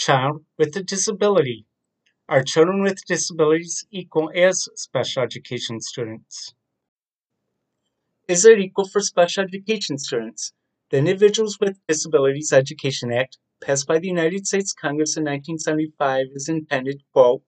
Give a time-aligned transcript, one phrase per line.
[0.00, 1.66] Child with a disability.
[2.26, 6.54] Are children with disabilities equal as special education students?
[8.26, 10.54] Is it equal for special education students?
[10.88, 16.48] The Individuals with Disabilities Education Act, passed by the United States Congress in 1975, is
[16.48, 17.42] intended, quote,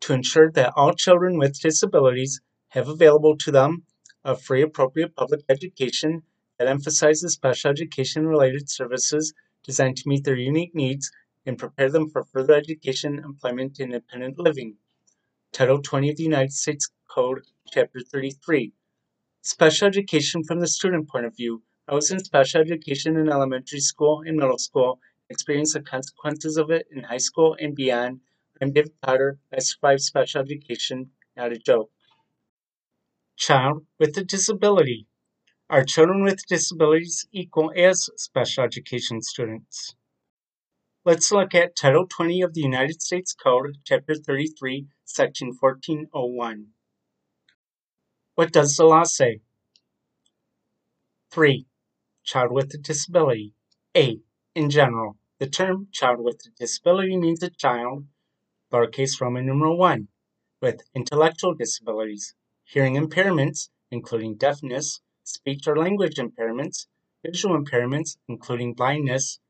[0.00, 2.40] to ensure that all children with disabilities
[2.70, 3.84] have available to them
[4.24, 6.24] a free, appropriate public education
[6.58, 9.32] that emphasizes special education related services
[9.62, 11.12] designed to meet their unique needs
[11.46, 14.76] and prepare them for further education, employment, and independent living.
[15.52, 18.72] Title 20 of the United States Code, Chapter 33.
[19.42, 21.62] Special education from the student point of view.
[21.88, 26.70] I was in special education in elementary school and middle school, experienced the consequences of
[26.70, 28.20] it in high school and beyond.
[28.60, 29.38] I'm David Potter.
[29.52, 31.90] I survived special education, not a joke.
[33.36, 35.06] Child with a disability.
[35.70, 39.94] Are children with disabilities equal as special education students?
[41.02, 46.66] Let's look at Title 20 of the United States Code, Chapter 33, Section 1401.
[48.34, 49.40] What does the law say?
[51.30, 51.64] 3.
[52.22, 53.54] Child with a disability.
[53.96, 54.20] A.
[54.54, 58.04] In general, the term child with a disability means a child,
[58.70, 60.06] lowercase Roman numeral 1,
[60.60, 66.88] with intellectual disabilities, hearing impairments, including deafness, speech or language impairments,
[67.24, 69.40] visual impairments, including blindness,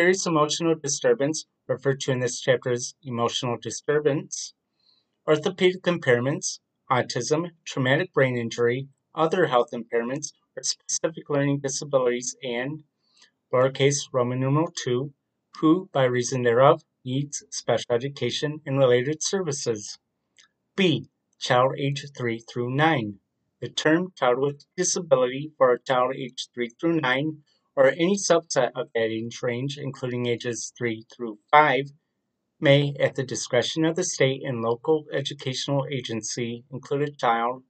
[0.00, 4.54] serious emotional disturbance, referred to in this chapter as emotional disturbance,
[5.28, 6.58] orthopedic impairments,
[6.90, 12.82] autism, traumatic brain injury, other health impairments, or specific learning disabilities, and
[13.52, 15.12] lowercase Roman numeral 2,
[15.58, 19.98] who, by reason thereof, needs special education and related services.
[20.76, 21.10] B.
[21.38, 23.18] Child age 3 through 9.
[23.60, 27.42] The term child with disability for a child age 3 through 9
[27.80, 31.86] or any subset of that age range, including ages 3 through 5,
[32.60, 37.62] may, at the discretion of the state and local educational agency, include a child,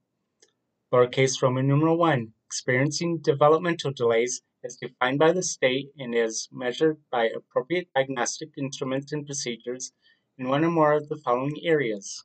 [0.92, 6.96] lowercase Roman numeral 1, experiencing developmental delays as defined by the state and as measured
[7.12, 9.92] by appropriate diagnostic instruments and procedures
[10.36, 12.24] in one or more of the following areas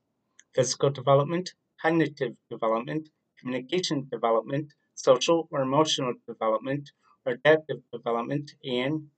[0.55, 3.09] physical development, cognitive development,
[3.39, 6.89] communication development, social or emotional development,
[7.25, 9.09] adaptive development, and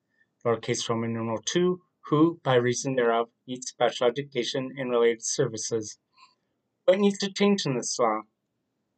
[0.45, 5.99] lowercase Roman numeral 2, who, by reason thereof, needs special education and related services.
[6.85, 8.21] What needs to change in this law?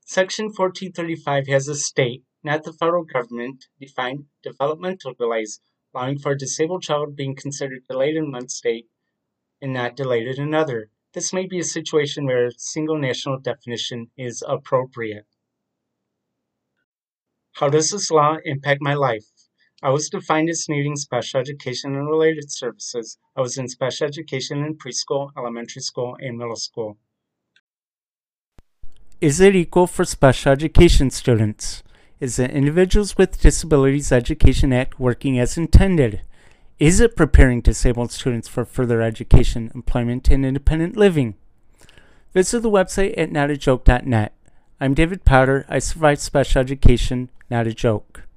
[0.06, 5.62] Section 1435 has the state, not the federal government, define developmental delays,
[5.94, 8.88] allowing for a disabled child being considered delayed in one state
[9.62, 10.90] and not delayed in another.
[11.14, 15.25] This may be a situation where a single national definition is appropriate.
[17.59, 19.25] How does this law impact my life?
[19.84, 23.18] I was defined as needing special education and related services.
[23.36, 26.98] I was in special education in preschool, elementary school, and middle school.
[29.19, 31.84] Is it equal for special education students?
[32.22, 36.22] Is the Individuals with Disabilities Education Act working as intended?
[36.80, 41.36] Is it preparing disabled students for further education, employment, and independent living?
[42.34, 44.34] Visit the website at notajoke.net.
[44.80, 45.66] I'm David Potter.
[45.68, 48.28] I survived special education, not a joke.